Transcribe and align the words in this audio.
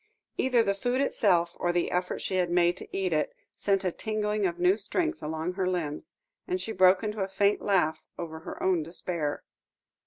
Either 0.35 0.63
the 0.63 0.73
food 0.73 0.99
itself, 0.99 1.55
or 1.59 1.71
the 1.71 1.91
effort 1.91 2.17
she 2.21 2.37
had 2.37 2.49
made 2.49 2.75
to 2.75 2.87
eat 2.91 3.13
it, 3.13 3.35
sent 3.55 3.85
a 3.85 3.91
tingling 3.91 4.47
of 4.47 4.57
new 4.57 4.75
strength 4.75 5.21
along 5.21 5.53
her 5.53 5.67
limbs, 5.69 6.15
and 6.47 6.59
she 6.59 6.71
broke 6.71 7.03
into 7.03 7.21
a 7.21 7.27
faint 7.27 7.61
laugh 7.61 8.03
over 8.17 8.39
her 8.39 8.63
own 8.63 8.81
despair. 8.81 9.43